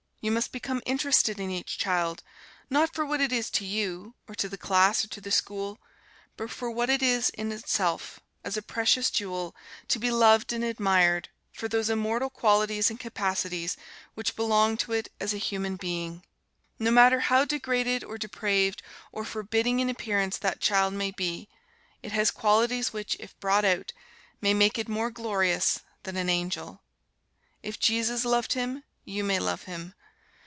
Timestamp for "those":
11.67-11.89